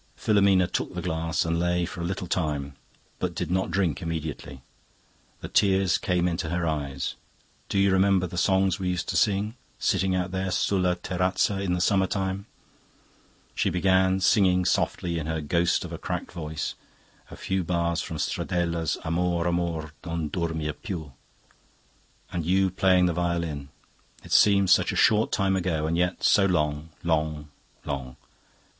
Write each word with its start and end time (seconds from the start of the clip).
"Filomena 0.15 0.65
took 0.65 0.95
the 0.95 1.01
glass 1.03 1.45
and 1.45 1.59
lay 1.59 1.85
for 1.85 2.01
a 2.01 2.05
little 2.05 2.25
time, 2.25 2.75
but 3.19 3.35
did 3.35 3.51
not 3.51 3.69
drink 3.69 4.01
immediately. 4.01 4.63
The 5.41 5.47
tears 5.47 5.99
came 5.99 6.27
into 6.27 6.49
her 6.49 6.65
eyes. 6.65 7.13
'Do 7.69 7.77
you 7.77 7.91
remember 7.91 8.25
the 8.25 8.35
songs 8.35 8.79
we 8.79 8.89
used 8.89 9.07
to 9.09 9.15
sing, 9.15 9.53
sitting 9.77 10.15
out 10.15 10.31
there 10.31 10.49
sulla 10.49 10.95
terrazza 10.95 11.61
in 11.61 11.73
the 11.73 11.79
summer 11.81 12.07
time?' 12.07 12.47
She 13.53 13.69
began 13.69 14.19
singing 14.19 14.65
softly 14.65 15.19
in 15.19 15.27
her 15.27 15.39
ghost 15.39 15.85
of 15.85 15.93
a 15.93 15.99
cracked 15.99 16.31
voice 16.31 16.73
a 17.29 17.35
few 17.35 17.63
bars 17.63 18.01
from 18.01 18.17
Stradella's 18.17 18.97
'Amor 19.05 19.47
amor, 19.47 19.91
non 20.03 20.29
dormir 20.29 20.73
piu.' 20.73 21.13
'And 22.31 22.43
you 22.43 22.71
playing 22.71 23.03
on 23.03 23.05
the 23.05 23.13
violin, 23.13 23.69
it 24.23 24.31
seems 24.31 24.71
such 24.71 24.91
a 24.91 24.95
short 24.95 25.31
time 25.31 25.55
ago, 25.55 25.85
and 25.85 25.95
yet 25.95 26.23
so 26.23 26.47
long, 26.47 26.89
long, 27.03 27.49
long. 27.85 28.15